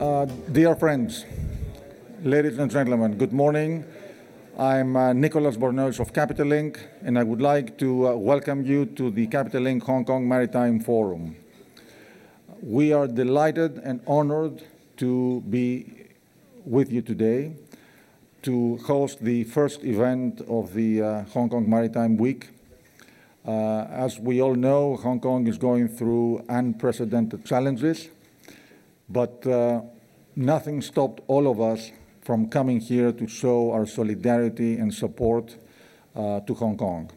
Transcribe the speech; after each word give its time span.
Uh, 0.00 0.26
dear 0.52 0.76
friends, 0.76 1.24
ladies 2.22 2.56
and 2.60 2.70
gentlemen, 2.70 3.18
good 3.18 3.32
morning. 3.32 3.84
I'm 4.56 4.96
uh, 4.96 5.12
Nicholas 5.12 5.56
Bornozis 5.56 5.98
of 5.98 6.12
Capital 6.12 6.46
Link, 6.46 6.78
and 7.02 7.18
I 7.18 7.24
would 7.24 7.40
like 7.40 7.76
to 7.78 8.06
uh, 8.06 8.14
welcome 8.14 8.64
you 8.64 8.86
to 8.86 9.10
the 9.10 9.26
Capital 9.26 9.62
Link 9.62 9.82
Hong 9.82 10.04
Kong 10.04 10.28
Maritime 10.28 10.78
Forum. 10.78 11.34
We 12.62 12.92
are 12.92 13.08
delighted 13.08 13.78
and 13.78 14.00
honored 14.06 14.62
to 14.98 15.40
be 15.50 16.06
with 16.64 16.92
you 16.92 17.02
today 17.02 17.56
to 18.42 18.76
host 18.86 19.18
the 19.24 19.42
first 19.42 19.82
event 19.82 20.42
of 20.42 20.74
the 20.74 21.02
uh, 21.02 21.22
Hong 21.34 21.48
Kong 21.48 21.68
Maritime 21.68 22.16
Week. 22.16 22.50
Uh, 23.44 23.80
as 23.90 24.20
we 24.20 24.40
all 24.40 24.54
know, 24.54 24.94
Hong 24.94 25.18
Kong 25.18 25.48
is 25.48 25.58
going 25.58 25.88
through 25.88 26.44
unprecedented 26.48 27.44
challenges, 27.44 28.10
but 29.08 29.46
uh, 29.46 29.80
nothing 30.36 30.82
stopped 30.82 31.20
all 31.26 31.50
of 31.50 31.60
us 31.60 31.90
from 32.22 32.48
coming 32.48 32.80
here 32.80 33.12
to 33.12 33.26
show 33.26 33.72
our 33.72 33.86
solidarity 33.86 34.76
and 34.76 34.92
support 34.92 35.56
uh, 36.14 36.40
to 36.40 36.54
Hong 36.54 36.76
Kong. 36.76 37.10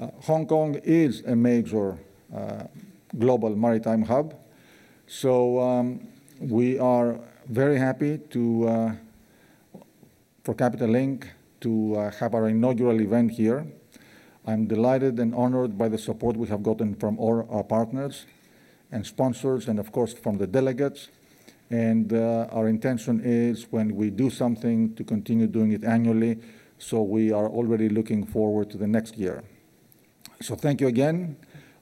Uh, 0.00 0.08
Hong 0.22 0.46
Kong 0.46 0.74
is 0.82 1.22
a 1.26 1.36
major 1.36 1.98
uh, 2.34 2.64
global 3.18 3.54
maritime 3.54 4.02
hub, 4.02 4.34
so 5.06 5.60
um, 5.60 6.08
we 6.40 6.78
are 6.78 7.20
very 7.48 7.78
happy 7.78 8.18
to, 8.30 8.68
uh, 8.68 8.92
for 10.42 10.54
Capital 10.54 10.88
Link 10.88 11.30
to 11.60 11.94
uh, 11.96 12.10
have 12.10 12.34
our 12.34 12.48
inaugural 12.48 13.00
event 13.00 13.30
here. 13.30 13.64
I'm 14.44 14.66
delighted 14.66 15.20
and 15.20 15.34
honored 15.34 15.78
by 15.78 15.88
the 15.88 15.98
support 15.98 16.36
we 16.36 16.48
have 16.48 16.64
gotten 16.64 16.96
from 16.96 17.18
all 17.18 17.46
our 17.48 17.62
partners 17.62 18.26
and 18.92 19.04
sponsors, 19.06 19.68
and 19.68 19.78
of 19.78 19.90
course 19.90 20.12
from 20.12 20.38
the 20.38 20.46
delegates. 20.46 21.08
And 21.70 22.12
uh, 22.12 22.48
our 22.52 22.68
intention 22.68 23.22
is 23.24 23.66
when 23.70 23.96
we 23.96 24.10
do 24.10 24.28
something 24.28 24.94
to 24.94 25.04
continue 25.04 25.46
doing 25.46 25.72
it 25.72 25.84
annually. 25.84 26.38
So 26.78 27.02
we 27.02 27.32
are 27.32 27.48
already 27.48 27.88
looking 27.88 28.26
forward 28.26 28.70
to 28.70 28.76
the 28.78 28.86
next 28.86 29.16
year. 29.16 29.42
So 30.40 30.54
thank 30.54 30.80
you 30.80 30.88
again. 30.88 31.36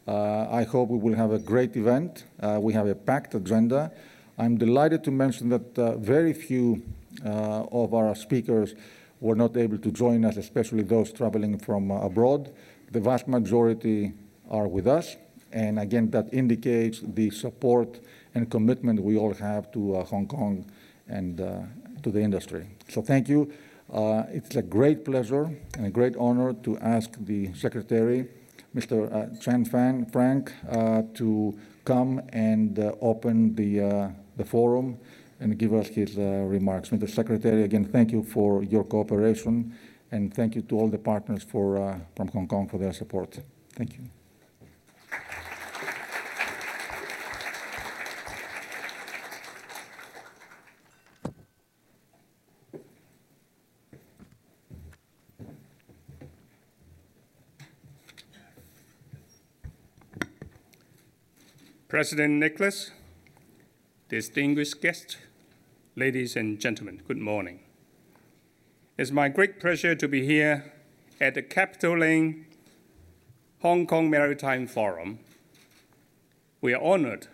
Uh, 0.07 0.47
I 0.51 0.63
hope 0.63 0.91
we 0.91 0.99
will 0.99 1.17
have 1.17 1.33
a 1.33 1.39
great 1.39 1.77
event. 1.77 2.25
Uh, 2.41 2.59
we 2.61 2.73
have 2.73 2.87
a 2.87 2.95
packed 2.95 3.35
agenda. 3.35 3.91
I'm 4.39 4.57
delighted 4.57 5.03
to 5.05 5.11
mention 5.11 5.49
that 5.51 5.79
uh, 5.79 5.97
very 5.97 6.33
few 6.33 6.83
uh, 7.25 7.65
of 7.73 7.93
our 7.93 8.15
speakers 8.15 8.75
were 9.21 9.35
not 9.35 9.57
able 9.57 9.79
to 9.79 9.91
join 9.91 10.25
us, 10.25 10.37
especially 10.37 10.83
those 10.83 11.13
traveling 11.13 11.59
from 11.59 11.91
uh, 11.91 12.01
abroad. 12.01 12.53
The 12.91 13.01
vast 13.01 13.29
majority 13.29 14.13
are 14.51 14.67
with 14.69 14.87
us. 14.87 15.17
And 15.53 15.79
again, 15.79 16.11
that 16.11 16.33
indicates 16.33 17.01
the 17.03 17.31
support 17.31 18.01
and 18.35 18.51
commitment 18.51 19.03
we 19.03 19.17
all 19.17 19.35
have 19.35 19.71
to 19.73 19.97
uh, 19.97 20.05
Hong 20.05 20.27
Kong 20.27 20.65
and 21.09 21.41
uh, 21.41 21.61
to 22.03 22.11
the 22.11 22.21
industry. 22.21 22.67
So 22.89 23.03
thank 23.03 23.29
you. 23.29 23.53
Uh, 23.93 24.23
it's 24.29 24.55
a 24.55 24.63
great 24.63 25.05
pleasure 25.05 25.51
and 25.77 25.87
a 25.87 25.91
great 25.91 26.15
honor 26.17 26.53
to 26.53 26.79
ask 26.79 27.11
the 27.19 27.53
Secretary, 27.55 28.29
Mr. 28.75 29.13
Uh, 29.13 29.37
Chan 29.41 29.65
Fan 29.65 30.07
Frank, 30.07 30.53
uh, 30.71 31.03
to 31.15 31.59
come 31.85 32.23
and 32.33 32.79
uh, 32.79 32.93
open 33.01 33.55
the, 33.57 34.13
the 34.37 34.45
forum 34.45 34.97
and 35.41 35.59
give 35.59 35.75
us 35.75 35.89
his 35.89 36.17
remarks. 36.17 36.91
Mr. 36.91 37.09
Secretary, 37.09 37.65
again, 37.65 37.85
thank 37.85 38.13
you 38.13 38.23
for 38.23 38.63
your 38.63 38.85
cooperation 38.85 39.75
and 40.13 40.33
thank 40.35 40.55
you 40.55 40.63
to 40.63 40.79
all 40.79 40.89
the 40.89 40.99
partners 40.99 41.43
for, 41.43 42.01
from 42.15 42.29
Hong 42.29 42.47
Kong 42.47 42.69
for 42.69 42.79
their 42.79 42.93
support. 42.93 43.41
Thank 43.75 43.95
you. 43.95 44.20
President 62.01 62.33
Nicholas, 62.33 62.93
distinguished 64.09 64.81
guests, 64.81 65.19
ladies 65.95 66.35
and 66.35 66.59
gentlemen, 66.59 67.03
good 67.07 67.19
morning. 67.19 67.61
It's 68.97 69.11
my 69.11 69.29
great 69.29 69.61
pleasure 69.61 69.95
to 69.95 70.09
be 70.09 70.25
here 70.25 70.73
at 71.21 71.35
the 71.35 71.43
Capital 71.43 71.99
Link 71.99 72.47
Hong 73.61 73.87
Kong 73.87 74.09
Maritime 74.09 74.67
Forum. 74.67 75.19
We 76.63 76.73
are 76.73 76.83
honored 76.83 77.27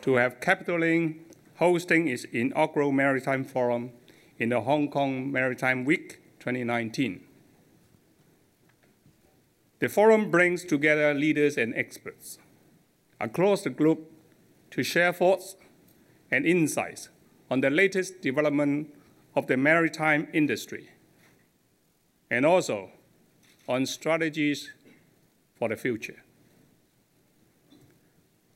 to 0.00 0.16
have 0.16 0.40
Capital 0.40 0.80
Link 0.80 1.18
hosting 1.58 2.08
its 2.08 2.24
inaugural 2.24 2.90
Maritime 2.90 3.44
Forum 3.44 3.92
in 4.36 4.48
the 4.48 4.62
Hong 4.62 4.90
Kong 4.90 5.30
Maritime 5.30 5.84
Week 5.84 6.18
2019. 6.40 7.20
The 9.78 9.88
forum 9.88 10.32
brings 10.32 10.64
together 10.64 11.14
leaders 11.14 11.56
and 11.56 11.72
experts 11.76 12.38
across 13.20 13.62
the 13.62 13.70
globe 13.70 14.00
to 14.70 14.82
share 14.82 15.12
thoughts 15.12 15.56
and 16.30 16.44
insights 16.46 17.08
on 17.50 17.60
the 17.60 17.70
latest 17.70 18.20
development 18.20 18.92
of 19.34 19.46
the 19.46 19.56
maritime 19.56 20.28
industry 20.32 20.90
and 22.30 22.44
also 22.44 22.90
on 23.68 23.86
strategies 23.86 24.70
for 25.54 25.68
the 25.68 25.76
future. 25.76 26.22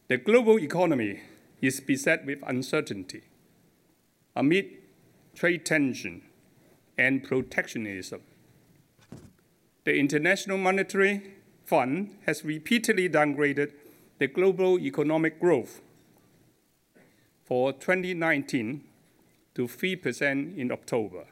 The 0.09 0.19
global 0.19 0.59
economy 0.59 1.21
is 1.61 1.81
beset 1.81 2.27
with 2.27 2.43
uncertainty 2.47 3.23
amid 4.35 4.67
trade 5.35 5.65
tension 5.65 6.23
and 6.99 7.23
protectionism. 7.23 8.21
The 9.85 9.97
International 9.99 10.59
Monetary 10.59 11.35
Fund 11.65 12.17
has 12.27 12.45
repeatedly 12.45 13.09
downgraded 13.09 13.73
the 14.21 14.29
global 14.29 14.79
economic 14.79 15.41
growth 15.41 15.81
for 17.43 17.73
2019 17.73 18.85
to 19.55 19.67
3% 19.67 20.59
in 20.59 20.71
October, 20.71 21.25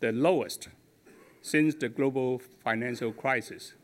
the 0.00 0.10
lowest 0.10 0.68
since 1.42 1.74
the 1.74 1.90
global 1.90 2.40
financial 2.64 3.12
crisis 3.12 3.74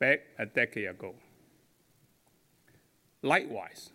back 0.00 0.22
a 0.40 0.44
decade 0.44 0.88
ago. 0.88 1.14
Likewise, 3.22 3.92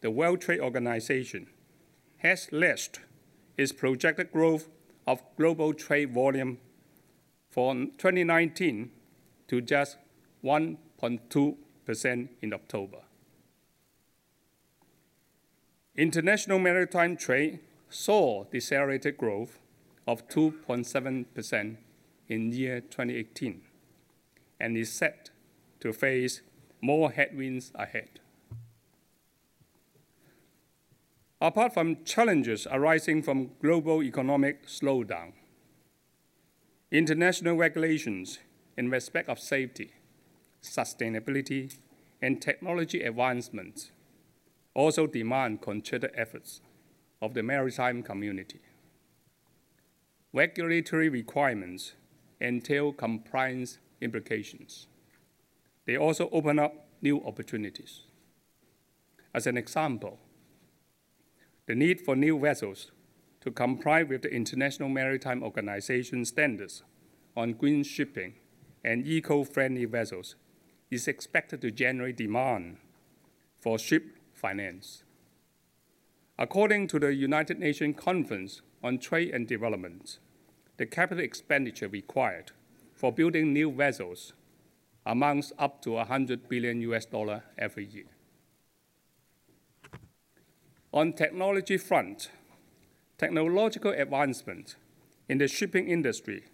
the 0.00 0.10
World 0.12 0.40
Trade 0.40 0.60
Organization 0.60 1.48
has 2.18 2.44
slashed 2.44 3.00
its 3.58 3.72
projected 3.72 4.30
growth 4.30 4.68
of 5.08 5.24
global 5.36 5.74
trade 5.74 6.14
volume 6.14 6.58
for 7.50 7.74
2019 7.74 8.92
to 9.48 9.60
just 9.60 9.96
1.2 10.44 11.56
percent 11.86 12.30
in 12.42 12.52
October. 12.52 12.98
International 15.96 16.58
maritime 16.58 17.16
trade 17.16 17.60
saw 17.88 18.44
decelerated 18.52 19.16
growth 19.16 19.58
of 20.06 20.28
2.7% 20.28 21.76
in 22.28 22.52
year 22.52 22.80
2018 22.80 23.62
and 24.60 24.76
is 24.76 24.92
set 24.92 25.30
to 25.80 25.92
face 25.92 26.42
more 26.82 27.10
headwinds 27.10 27.72
ahead. 27.74 28.20
Apart 31.40 31.72
from 31.72 32.04
challenges 32.04 32.66
arising 32.70 33.22
from 33.22 33.50
global 33.62 34.02
economic 34.02 34.66
slowdown, 34.66 35.32
international 36.90 37.56
regulations 37.56 38.38
in 38.76 38.90
respect 38.90 39.28
of 39.28 39.38
safety 39.38 39.92
sustainability, 40.66 41.78
and 42.20 42.40
technology 42.40 43.02
advancements 43.02 43.90
also 44.74 45.06
demand 45.06 45.62
concerted 45.62 46.10
efforts 46.14 46.60
of 47.22 47.34
the 47.34 47.42
maritime 47.42 48.02
community. 48.02 48.60
Regulatory 50.32 51.08
requirements 51.08 51.94
entail 52.40 52.92
compliance 52.92 53.78
implications. 54.00 54.86
They 55.86 55.96
also 55.96 56.28
open 56.30 56.58
up 56.58 56.88
new 57.00 57.24
opportunities. 57.24 58.02
As 59.32 59.46
an 59.46 59.56
example, 59.56 60.18
the 61.66 61.74
need 61.74 62.00
for 62.00 62.14
new 62.16 62.38
vessels 62.38 62.90
to 63.40 63.50
comply 63.50 64.02
with 64.02 64.22
the 64.22 64.32
International 64.32 64.88
Maritime 64.88 65.42
Organization 65.42 66.24
standards 66.24 66.82
on 67.36 67.52
green 67.52 67.82
shipping 67.82 68.34
and 68.84 69.06
eco-friendly 69.06 69.84
vessels 69.84 70.36
is 70.90 71.08
expected 71.08 71.60
to 71.60 71.70
generate 71.70 72.16
demand 72.16 72.76
for 73.58 73.78
ship 73.78 74.16
finance. 74.32 75.02
According 76.38 76.88
to 76.88 76.98
the 76.98 77.14
United 77.14 77.58
Nations 77.58 77.96
Conference 77.98 78.60
on 78.82 78.98
Trade 78.98 79.34
and 79.34 79.48
Development, 79.48 80.18
the 80.76 80.86
capital 80.86 81.24
expenditure 81.24 81.88
required 81.88 82.52
for 82.94 83.12
building 83.12 83.52
new 83.52 83.72
vessels 83.72 84.32
amounts 85.04 85.52
up 85.58 85.80
to 85.82 85.92
100 85.92 86.48
billion 86.48 86.80
US 86.82 87.06
dollar 87.06 87.42
every 87.56 87.86
year. 87.86 88.10
On 90.92 91.12
technology 91.12 91.78
front, 91.78 92.30
technological 93.18 93.92
advancement 93.92 94.76
in 95.28 95.38
the 95.38 95.48
shipping 95.48 95.88
industry 95.88 96.44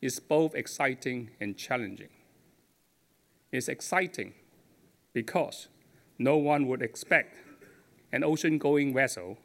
is 0.00 0.20
both 0.20 0.54
exciting 0.54 1.30
and 1.40 1.56
challenging. 1.56 2.08
It's 3.52 3.68
exciting 3.68 4.32
because 5.12 5.68
no 6.18 6.38
one 6.38 6.66
would 6.68 6.80
expect 6.80 7.36
an 8.10 8.24
ocean-going 8.24 8.94
vessel 8.94 9.36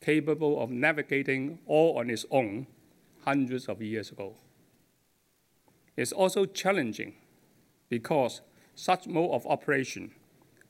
capable 0.00 0.60
of 0.60 0.70
navigating 0.70 1.60
all 1.66 1.96
on 1.96 2.10
its 2.10 2.26
own 2.32 2.66
hundreds 3.24 3.68
of 3.68 3.80
years 3.80 4.10
ago. 4.10 4.34
It's 5.96 6.12
also 6.12 6.44
challenging 6.44 7.14
because 7.88 8.40
such 8.74 9.06
mode 9.06 9.30
of 9.30 9.46
operation 9.46 10.10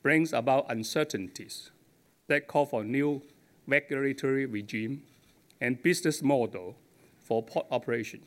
brings 0.03 0.31
about 0.31 0.65
uncertainties 0.69 1.71
that 2.27 2.47
call 2.47 2.67
for 2.67 2.83
new 2.83 3.23
regulatory 3.65 4.45
regime 4.45 5.03
and 5.59 5.81
business 5.81 6.21
model 6.21 6.75
for 7.19 7.43
port 7.43 7.65
operation, 7.71 8.21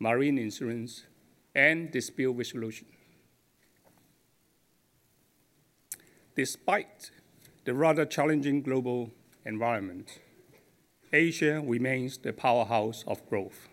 marine 0.00 0.36
insurance, 0.36 1.04
and 1.54 1.92
dispute 1.92 2.32
resolution. 2.32 2.86
Despite 6.36 7.12
the 7.64 7.74
rather 7.74 8.04
challenging 8.04 8.62
global 8.62 9.12
environment, 9.46 10.18
Asia 11.12 11.62
remains 11.64 12.18
the 12.18 12.32
powerhouse 12.32 13.04
of 13.06 13.24
growth. 13.28 13.68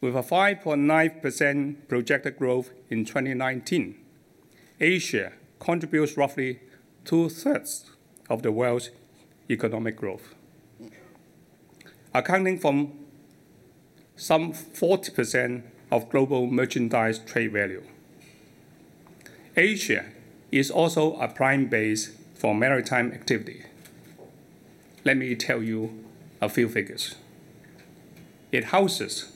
With 0.00 0.16
a 0.16 0.22
5.9% 0.22 1.88
projected 1.88 2.36
growth 2.36 2.70
in 2.88 3.04
2019, 3.04 3.94
Asia 4.80 5.32
contributes 5.60 6.16
roughly 6.16 6.60
two-thirds 7.04 7.92
of 8.28 8.42
the 8.42 8.50
world's 8.50 8.90
economic 9.48 9.96
growth, 9.96 10.34
accounting 12.12 12.58
for 12.58 12.90
some 14.16 14.52
40% 14.52 15.62
of 15.92 16.10
global 16.10 16.46
merchandise 16.48 17.20
trade 17.20 17.52
value. 17.52 17.84
Asia 19.56 20.06
is 20.52 20.70
also 20.70 21.14
a 21.16 21.28
prime 21.28 21.66
base 21.66 22.12
for 22.34 22.54
maritime 22.54 23.12
activity. 23.12 23.64
Let 25.04 25.16
me 25.16 25.34
tell 25.34 25.62
you 25.62 26.04
a 26.40 26.48
few 26.48 26.68
figures. 26.68 27.14
It 28.52 28.64
houses 28.64 29.32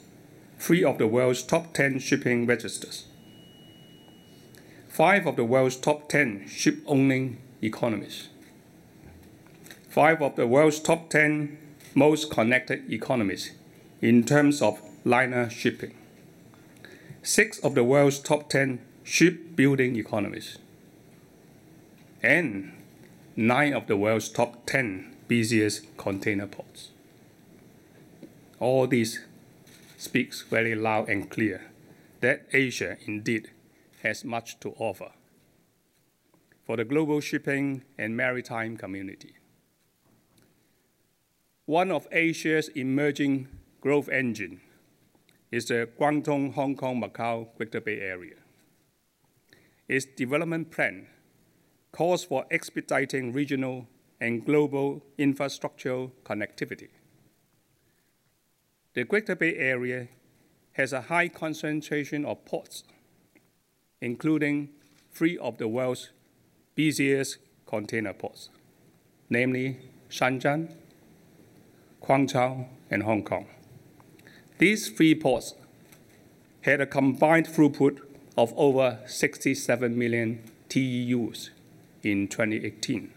three 0.58 0.82
of 0.82 0.98
the 0.98 1.06
world's 1.06 1.42
top 1.42 1.72
10 1.74 1.98
shipping 1.98 2.46
registers, 2.46 3.04
five 4.88 5.26
of 5.26 5.36
the 5.36 5.44
world's 5.44 5.76
top 5.76 6.08
10 6.08 6.48
ship-owning 6.48 7.38
economies, 7.62 8.28
five 9.88 10.20
of 10.22 10.36
the 10.36 10.46
world's 10.46 10.80
top 10.80 11.10
10 11.10 11.58
most 11.94 12.30
connected 12.30 12.90
economies 12.92 13.52
in 14.00 14.24
terms 14.24 14.60
of 14.60 14.80
liner 15.04 15.48
shipping, 15.48 15.94
six 17.22 17.58
of 17.60 17.74
the 17.74 17.84
world's 17.84 18.18
top 18.18 18.48
10 18.48 18.80
shipbuilding 19.04 19.96
economies, 19.96 20.58
and 22.24 22.72
nine 23.36 23.74
of 23.74 23.86
the 23.86 23.96
world's 23.96 24.30
top 24.30 24.64
10 24.64 25.14
busiest 25.28 25.94
container 25.98 26.46
ports. 26.46 26.88
All 28.58 28.86
this 28.86 29.18
speaks 29.98 30.40
very 30.40 30.74
loud 30.74 31.08
and 31.10 31.30
clear 31.30 31.70
that 32.20 32.46
Asia 32.52 32.96
indeed 33.06 33.50
has 34.02 34.24
much 34.24 34.58
to 34.60 34.70
offer 34.78 35.10
for 36.64 36.78
the 36.78 36.84
global 36.84 37.20
shipping 37.20 37.82
and 37.98 38.16
maritime 38.16 38.78
community. 38.78 39.34
One 41.66 41.90
of 41.90 42.08
Asia's 42.10 42.68
emerging 42.68 43.48
growth 43.82 44.08
engine 44.08 44.62
is 45.50 45.66
the 45.66 45.90
Guangdong, 46.00 46.54
Hong 46.54 46.74
Kong, 46.74 47.02
Macau 47.02 47.48
Greater 47.58 47.82
Bay 47.82 48.00
Area. 48.00 48.36
Its 49.88 50.06
development 50.06 50.70
plan 50.70 51.06
calls 51.94 52.24
for 52.24 52.44
expediting 52.50 53.32
regional 53.32 53.86
and 54.20 54.44
global 54.44 55.00
infrastructural 55.16 56.10
connectivity. 56.24 56.88
The 58.94 59.04
Greater 59.04 59.36
Bay 59.36 59.54
Area 59.54 60.08
has 60.72 60.92
a 60.92 61.02
high 61.02 61.28
concentration 61.28 62.24
of 62.24 62.44
ports, 62.44 62.82
including 64.00 64.70
three 65.12 65.38
of 65.38 65.58
the 65.58 65.68
world's 65.68 66.10
busiest 66.74 67.38
container 67.64 68.12
ports, 68.12 68.48
namely 69.30 69.78
Shenzhen, 70.10 70.74
Guangzhou, 72.02 72.66
and 72.90 73.04
Hong 73.04 73.22
Kong. 73.22 73.46
These 74.58 74.88
three 74.88 75.14
ports 75.14 75.54
had 76.62 76.80
a 76.80 76.86
combined 76.86 77.46
throughput 77.46 78.00
of 78.36 78.52
over 78.56 78.98
67 79.06 79.96
million 79.96 80.42
TEUs 80.68 81.50
in 82.04 82.28
2018. 82.28 83.12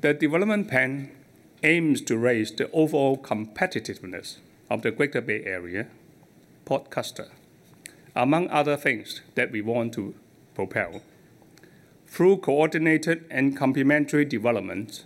The 0.00 0.14
development 0.14 0.68
plan 0.68 1.10
aims 1.62 2.00
to 2.02 2.18
raise 2.18 2.52
the 2.52 2.70
overall 2.70 3.16
competitiveness 3.16 4.36
of 4.70 4.82
the 4.82 4.90
Greater 4.90 5.20
Bay 5.20 5.42
Area 5.44 5.86
port 6.64 6.90
cluster, 6.90 7.28
among 8.14 8.48
other 8.50 8.76
things 8.76 9.22
that 9.36 9.50
we 9.50 9.62
want 9.62 9.94
to 9.94 10.14
propel. 10.54 11.02
Through 12.06 12.38
coordinated 12.38 13.24
and 13.30 13.56
complementary 13.56 14.24
development, 14.24 15.04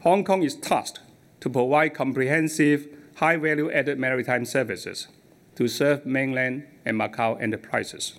Hong 0.00 0.24
Kong 0.24 0.42
is 0.42 0.54
tasked 0.54 1.00
to 1.40 1.50
provide 1.50 1.94
comprehensive, 1.94 2.88
high 3.16 3.36
value 3.36 3.70
added 3.70 3.98
maritime 3.98 4.44
services 4.44 5.08
to 5.56 5.68
serve 5.68 6.06
mainland 6.06 6.66
and 6.84 6.98
Macau 6.98 7.40
enterprises. 7.40 8.18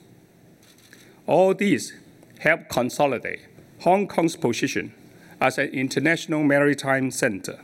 All 1.25 1.53
these 1.53 1.93
help 2.39 2.69
consolidate 2.69 3.41
Hong 3.81 4.07
Kong's 4.07 4.35
position 4.35 4.93
as 5.41 5.57
an 5.57 5.67
international 5.69 6.43
maritime 6.43 7.11
center. 7.11 7.59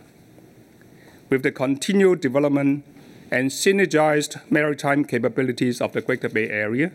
With 1.29 1.43
the 1.43 1.51
continued 1.51 2.21
development 2.21 2.83
and 3.31 3.51
synergized 3.51 4.41
maritime 4.51 5.05
capabilities 5.05 5.79
of 5.79 5.93
the 5.93 6.01
Greater 6.01 6.29
Bay 6.29 6.49
Area, 6.49 6.91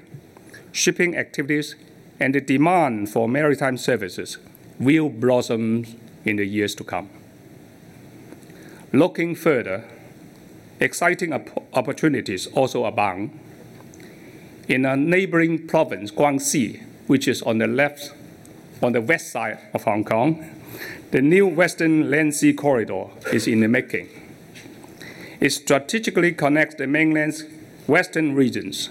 shipping 0.72 1.16
activities 1.16 1.76
and 2.20 2.34
the 2.34 2.40
demand 2.40 3.08
for 3.08 3.28
maritime 3.28 3.76
services 3.76 4.38
will 4.78 5.08
blossom 5.08 5.86
in 6.24 6.36
the 6.36 6.44
years 6.44 6.74
to 6.74 6.84
come. 6.84 7.08
Looking 8.93 9.34
further, 9.34 9.84
exciting 10.81 11.32
opportunities 11.72 12.46
also 12.48 12.84
abound. 12.84 13.38
In 14.69 14.84
a 14.84 14.96
neighboring 14.96 15.66
province, 15.66 16.10
Guangxi, 16.10 16.82
which 17.06 17.29
is 17.29 17.43
on 17.43 17.58
the 17.58 17.67
left, 17.67 18.13
on 18.82 18.93
the 18.93 19.01
west 19.01 19.31
side 19.31 19.58
of 19.73 19.84
Hong 19.84 20.05
Kong, 20.05 20.44
the 21.11 21.23
new 21.23 21.46
Western 21.46 22.11
Land 22.11 22.34
Sea 22.34 22.53
Corridor 22.53 23.06
is 23.32 23.46
in 23.46 23.61
the 23.61 23.69
making. 23.69 24.08
It 25.41 25.51
strategically 25.51 26.32
connects 26.32 26.77
the 26.77 26.87
mainland's 26.87 27.44
western 27.87 28.34
regions. 28.34 28.89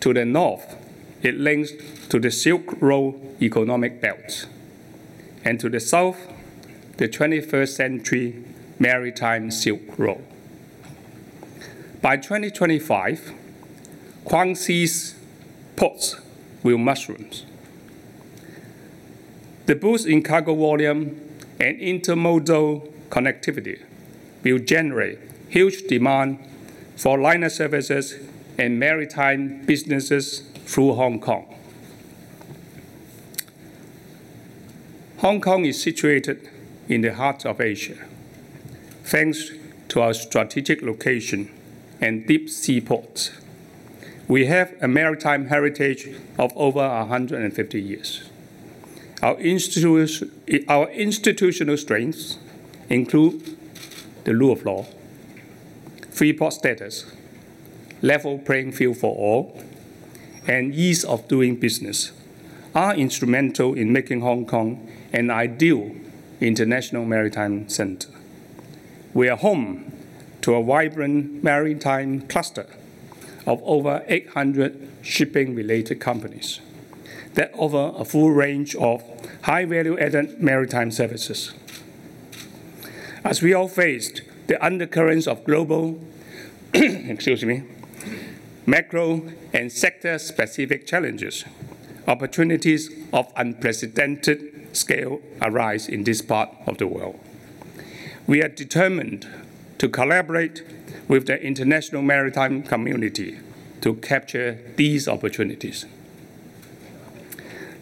To 0.00 0.14
the 0.14 0.24
north, 0.24 0.76
it 1.22 1.36
links 1.36 1.72
to 2.08 2.18
the 2.18 2.30
Silk 2.30 2.80
Road 2.80 3.36
economic 3.40 4.00
belt. 4.00 4.46
And 5.44 5.60
to 5.60 5.68
the 5.68 5.80
south, 5.80 6.28
the 6.96 7.08
21st 7.08 7.68
century 7.68 8.44
maritime 8.78 9.50
Silk 9.50 9.98
Road. 9.98 10.24
By 12.00 12.16
2025, 12.16 13.32
Guangxi's 14.24 15.14
ports 15.76 16.16
will 16.66 16.78
mushroom. 16.78 17.30
The 19.66 19.76
boost 19.76 20.06
in 20.06 20.22
cargo 20.22 20.54
volume 20.54 21.20
and 21.60 21.78
intermodal 21.78 22.92
connectivity 23.08 23.80
will 24.42 24.58
generate 24.58 25.18
huge 25.48 25.86
demand 25.86 26.38
for 26.96 27.18
liner 27.18 27.48
services 27.48 28.14
and 28.58 28.78
maritime 28.78 29.64
businesses 29.64 30.40
through 30.66 30.94
Hong 30.94 31.20
Kong. 31.20 31.54
Hong 35.18 35.40
Kong 35.40 35.64
is 35.64 35.80
situated 35.80 36.50
in 36.88 37.00
the 37.00 37.14
heart 37.14 37.46
of 37.46 37.60
Asia, 37.60 37.96
thanks 39.04 39.50
to 39.88 40.00
our 40.00 40.14
strategic 40.14 40.82
location 40.82 41.50
and 42.00 42.26
deep 42.26 42.50
sea 42.50 42.80
ports. 42.80 43.30
We 44.28 44.46
have 44.46 44.74
a 44.80 44.88
maritime 44.88 45.46
heritage 45.46 46.08
of 46.36 46.52
over 46.56 46.80
150 46.80 47.80
years. 47.80 48.28
Our, 49.22 49.36
institu 49.36 50.64
our 50.68 50.90
institutional 50.90 51.76
strengths 51.76 52.38
include 52.88 53.56
the 54.24 54.34
rule 54.34 54.52
of 54.52 54.64
law, 54.64 54.86
free 56.10 56.32
port 56.32 56.54
status, 56.54 57.12
level 58.02 58.38
playing 58.38 58.72
field 58.72 58.96
for 58.96 59.14
all, 59.14 59.62
and 60.48 60.74
ease 60.74 61.04
of 61.04 61.28
doing 61.28 61.54
business 61.54 62.10
are 62.74 62.94
instrumental 62.96 63.74
in 63.74 63.92
making 63.92 64.22
Hong 64.22 64.44
Kong 64.44 64.90
an 65.12 65.30
ideal 65.30 65.92
international 66.40 67.04
maritime 67.04 67.68
center. 67.68 68.08
We 69.14 69.28
are 69.28 69.36
home 69.36 69.92
to 70.42 70.54
a 70.54 70.62
vibrant 70.62 71.44
maritime 71.44 72.22
cluster 72.22 72.66
of 73.46 73.62
over 73.64 74.04
800 74.08 74.88
shipping 75.02 75.54
related 75.54 76.00
companies 76.00 76.60
that 77.34 77.52
offer 77.54 77.92
a 77.96 78.04
full 78.04 78.30
range 78.30 78.74
of 78.76 79.02
high 79.42 79.64
value 79.64 79.98
added 79.98 80.40
maritime 80.40 80.90
services. 80.90 81.52
As 83.24 83.42
we 83.42 83.54
all 83.54 83.68
faced 83.68 84.22
the 84.46 84.64
undercurrents 84.64 85.26
of 85.26 85.44
global, 85.44 86.00
excuse 86.74 87.44
me, 87.44 87.62
macro 88.66 89.22
and 89.52 89.70
sector 89.70 90.18
specific 90.18 90.86
challenges, 90.86 91.44
opportunities 92.08 92.90
of 93.12 93.32
unprecedented 93.36 94.76
scale 94.76 95.20
arise 95.42 95.88
in 95.88 96.04
this 96.04 96.22
part 96.22 96.50
of 96.66 96.78
the 96.78 96.86
world. 96.86 97.18
We 98.26 98.42
are 98.42 98.48
determined 98.48 99.26
to 99.78 99.88
collaborate 99.88 100.62
with 101.08 101.26
the 101.26 101.40
international 101.42 102.02
maritime 102.02 102.62
community 102.62 103.38
to 103.80 103.94
capture 103.94 104.58
these 104.76 105.06
opportunities. 105.06 105.86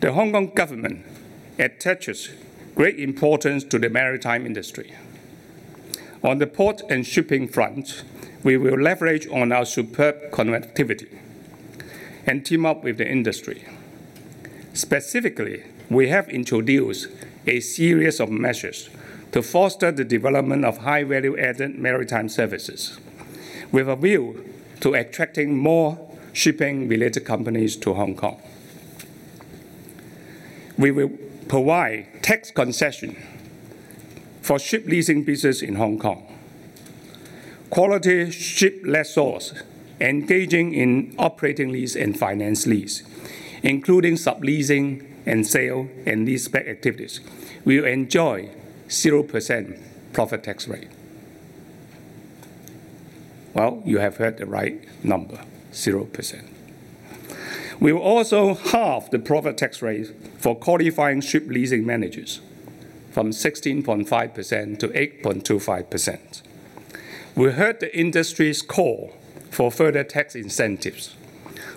The 0.01 0.13
Hong 0.13 0.33
Kong 0.33 0.53
government 0.55 1.05
attaches 1.59 2.31
great 2.75 2.99
importance 2.99 3.65
to 3.65 3.79
the 3.79 3.89
maritime 3.89 4.45
industry. 4.45 4.93
On 6.23 6.39
the 6.39 6.47
port 6.47 6.83
and 6.91 7.07
shipping 7.07 7.49
front, 7.49 8.03
we 8.43 8.57
will 8.57 8.79
leverage 8.79 9.27
on 9.29 9.53
our 9.53 9.65
superb 9.65 10.31
connectivity 10.31 11.19
and 12.27 12.45
team 12.45 12.67
up 12.67 12.83
with 12.83 12.99
the 12.99 13.09
industry. 13.09 13.65
Specifically, 14.73 15.63
we 15.89 16.09
have 16.09 16.29
introduced 16.29 17.09
a 17.47 17.61
series 17.61 18.21
of 18.21 18.31
measures 18.31 18.89
to 19.35 19.43
foster 19.43 19.91
the 19.91 20.05
development 20.05 20.65
of 20.65 20.79
high 20.79 21.03
value 21.03 21.37
added 21.37 21.77
maritime 21.77 22.29
services 22.29 23.01
with 23.73 23.89
a 23.89 23.97
view 23.97 24.49
to 24.79 24.95
attracting 24.95 25.57
more 25.57 25.99
shipping 26.33 26.87
related 26.87 27.25
companies 27.25 27.75
to 27.75 27.95
Hong 27.95 28.15
Kong. 28.15 28.41
We 30.79 30.93
will 30.93 31.11
provide 31.49 32.23
tax 32.23 32.53
concession 32.53 33.17
for 34.41 34.61
ship 34.61 34.87
leasing 34.87 35.25
business 35.25 35.63
in 35.63 35.75
Hong 35.75 35.99
Kong. 35.99 36.33
Quality 37.71 38.31
ship 38.31 38.83
lessors 38.85 39.65
engaging 40.01 40.75
in 40.75 41.13
operating 41.19 41.73
lease 41.73 41.97
and 41.97 42.17
finance 42.17 42.69
lease, 42.69 43.03
including 43.65 44.15
subleasing 44.15 45.05
and 45.27 45.45
sale 45.45 45.89
and 46.07 46.25
leaseback 46.25 46.69
activities, 46.69 47.19
will 47.65 47.85
enjoy 47.85 48.49
0% 48.95 49.81
profit 50.13 50.45
tax 50.45 50.69
rate. 50.69 50.89
Well, 53.53 53.83
you 53.85 53.99
have 53.99 54.17
heard 54.17 54.39
the 54.39 54.47
right 54.47 54.83
number, 55.05 55.41
0%. 55.73 56.45
We 57.81 57.93
will 57.93 58.03
also 58.03 58.55
halve 58.55 59.11
the 59.11 59.19
profit 59.19 59.59
tax 59.59 59.83
rate 59.83 60.09
for 60.39 60.57
qualifying 60.57 61.21
ship 61.21 61.45
leasing 61.49 61.85
managers 61.85 62.41
from 63.11 63.31
16.5% 63.31 64.79
to 64.79 64.89
8.25%. 64.89 66.43
We 67.37 67.51
heard 67.53 67.81
the 67.81 67.97
industry's 67.97 68.63
call 68.63 69.13
for 69.51 69.71
further 69.71 70.05
tax 70.05 70.35
incentives 70.35 71.15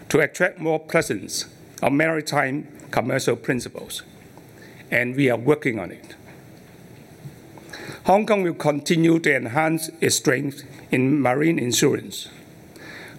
to 0.09 0.19
attract 0.19 0.59
more 0.59 0.79
presence 0.79 1.45
of 1.81 1.93
maritime 1.93 2.67
commercial 2.91 3.35
principals, 3.35 4.03
and 4.89 5.15
we 5.15 5.29
are 5.29 5.37
working 5.37 5.79
on 5.79 5.91
it. 5.91 6.16
Hong 8.07 8.25
Kong 8.25 8.41
will 8.41 8.53
continue 8.53 9.19
to 9.19 9.35
enhance 9.35 9.89
its 9.99 10.15
strength 10.15 10.63
in 10.91 11.21
marine 11.21 11.59
insurance. 11.59 12.29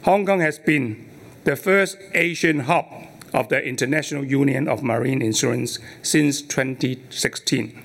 Hong 0.04 0.24
Kong 0.24 0.40
has 0.40 0.58
been 0.58 1.06
the 1.44 1.56
first 1.56 1.98
Asian 2.14 2.60
hub 2.60 2.86
of 3.34 3.50
the 3.50 3.62
International 3.62 4.24
Union 4.24 4.66
of 4.66 4.82
Marine 4.82 5.20
Insurance 5.20 5.78
since 6.00 6.40
2016. 6.40 7.82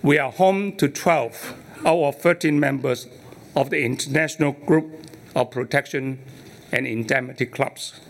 We 0.00 0.16
are 0.16 0.32
home 0.32 0.74
to 0.78 0.88
12 0.88 1.54
out 1.84 2.02
of 2.02 2.16
13 2.16 2.58
members 2.58 3.06
of 3.54 3.68
the 3.68 3.84
International 3.84 4.52
Group 4.52 5.04
of 5.36 5.50
Protection 5.50 6.18
and 6.72 6.86
Indemnity 6.86 7.44
Clubs, 7.44 8.00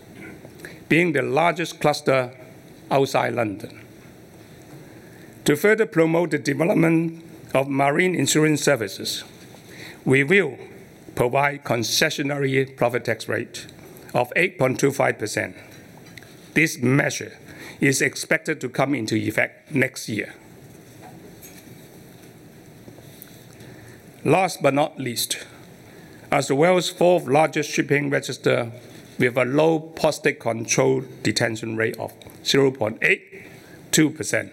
being 0.87 1.11
the 1.11 1.23
largest 1.23 1.81
cluster 1.81 2.31
outside 2.89 3.33
London. 3.33 3.81
To 5.43 5.57
further 5.57 5.85
promote 5.85 6.31
the 6.31 6.39
development 6.39 7.25
of 7.53 7.67
marine 7.67 8.15
insurance 8.15 8.63
services, 8.63 9.23
we 10.05 10.23
will 10.23 10.57
provide 11.15 11.63
concessionary 11.63 12.75
profit 12.75 13.05
tax 13.05 13.27
rate 13.27 13.67
of 14.13 14.31
8.25%. 14.35 15.55
This 16.53 16.77
measure 16.79 17.37
is 17.79 18.01
expected 18.01 18.59
to 18.61 18.69
come 18.69 18.95
into 18.95 19.15
effect 19.15 19.73
next 19.73 20.09
year. 20.09 20.35
Last 24.23 24.61
but 24.61 24.75
not 24.75 24.99
least, 24.99 25.47
as 26.31 26.47
the 26.47 26.55
world's 26.55 26.89
fourth 26.89 27.25
largest 27.25 27.71
shipping 27.71 28.09
register 28.09 28.71
with 29.17 29.37
a 29.37 29.45
low 29.45 29.79
port 29.79 30.15
state 30.15 30.39
control 30.39 31.03
detention 31.23 31.75
rate 31.75 31.97
of 31.97 32.13
0.82%, 32.43 34.51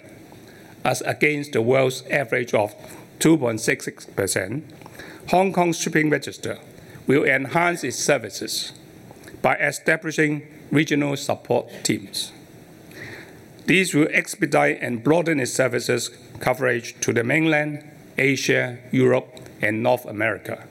as 0.85 1.01
against 1.03 1.53
the 1.53 1.63
world's 1.63 2.03
average 2.11 2.55
of 2.55 2.75
2.66%, 3.21 4.63
Hong 5.31 5.53
Kong's 5.53 5.79
shipping 5.79 6.11
register 6.11 6.59
will 7.07 7.25
enhance 7.25 7.85
its 7.85 7.97
services 7.97 8.73
by 9.43 9.57
establishing 9.57 10.47
regional 10.71 11.17
support 11.17 11.71
teams. 11.83 12.33
These 13.67 13.95
will 13.95 14.09
expedite 14.11 14.79
and 14.81 15.05
broaden 15.05 15.41
its 15.41 15.53
services 15.53 16.11
coverage 16.41 16.99
to 17.01 17.13
the 17.13 17.25
mainland, 17.25 17.85
Asia, 18.17 18.79
Europe, 18.91 19.41
and 19.61 19.83
North 19.83 20.07
America. 20.07 20.65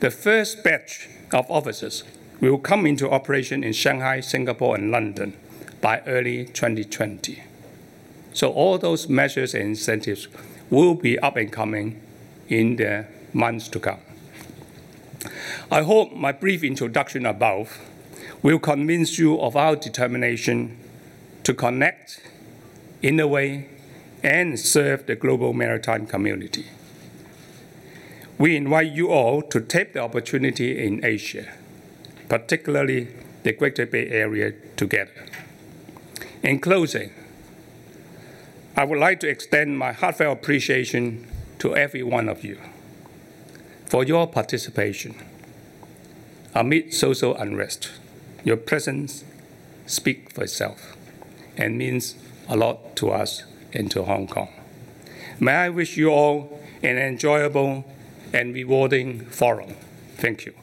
The 0.00 0.10
first 0.10 0.64
batch 0.64 1.08
of 1.32 1.50
officers 1.50 2.04
will 2.40 2.58
come 2.58 2.86
into 2.86 3.10
operation 3.10 3.62
in 3.62 3.74
Shanghai, 3.74 4.20
Singapore, 4.20 4.76
and 4.76 4.90
London 4.90 5.36
by 5.80 6.00
early 6.06 6.46
2020. 6.46 7.42
So 8.32 8.50
all 8.50 8.78
those 8.78 9.08
measures 9.08 9.54
and 9.54 9.64
incentives 9.64 10.28
will 10.70 10.94
be 10.94 11.18
up 11.18 11.36
and 11.36 11.52
coming 11.52 12.00
in 12.48 12.76
the 12.76 13.06
months 13.32 13.68
to 13.68 13.80
come. 13.80 14.00
I 15.70 15.82
hope 15.82 16.12
my 16.12 16.32
brief 16.32 16.64
introduction 16.64 17.26
above 17.26 17.78
will 18.42 18.58
convince 18.58 19.18
you 19.18 19.38
of 19.40 19.56
our 19.56 19.76
determination 19.76 20.78
to 21.44 21.54
connect, 21.54 22.20
innovate, 23.02 23.68
and 24.22 24.58
serve 24.58 25.06
the 25.06 25.16
global 25.16 25.52
maritime 25.52 26.06
community. 26.06 26.66
We 28.38 28.56
invite 28.56 28.92
you 28.92 29.10
all 29.10 29.42
to 29.42 29.60
take 29.60 29.92
the 29.92 30.00
opportunity 30.00 30.82
in 30.84 31.04
Asia, 31.04 31.52
particularly 32.28 33.08
the 33.42 33.52
Greater 33.52 33.86
Bay 33.86 34.08
Area, 34.08 34.52
together. 34.76 35.26
In 36.42 36.58
closing, 36.58 37.12
I 38.80 38.84
would 38.84 38.98
like 38.98 39.20
to 39.20 39.28
extend 39.28 39.78
my 39.78 39.92
heartfelt 39.92 40.38
appreciation 40.38 41.26
to 41.58 41.76
every 41.76 42.02
one 42.02 42.30
of 42.30 42.42
you 42.42 42.58
for 43.84 44.04
your 44.04 44.26
participation 44.26 45.16
amid 46.54 46.94
social 46.94 47.36
unrest. 47.36 47.90
Your 48.42 48.56
presence 48.56 49.22
speaks 49.84 50.32
for 50.32 50.44
itself 50.44 50.96
and 51.58 51.76
means 51.76 52.14
a 52.48 52.56
lot 52.56 52.96
to 52.96 53.10
us 53.10 53.44
and 53.74 53.90
to 53.90 54.04
Hong 54.04 54.26
Kong. 54.26 54.48
May 55.38 55.52
I 55.52 55.68
wish 55.68 55.98
you 55.98 56.08
all 56.08 56.58
an 56.82 56.96
enjoyable 56.96 57.84
and 58.32 58.54
rewarding 58.54 59.26
forum. 59.26 59.74
Thank 60.16 60.46
you. 60.46 60.54